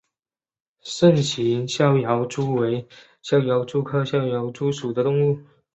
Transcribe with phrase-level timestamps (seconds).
[0.81, 2.87] 肾形逍遥蛛为
[3.21, 5.37] 逍遥蛛科逍遥蛛属的动物。